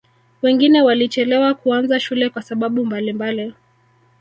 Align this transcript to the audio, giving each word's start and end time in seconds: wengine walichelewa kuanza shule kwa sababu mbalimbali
wengine 0.41 0.81
walichelewa 0.81 1.53
kuanza 1.53 1.99
shule 1.99 2.29
kwa 2.29 2.41
sababu 2.41 2.85
mbalimbali 2.85 3.53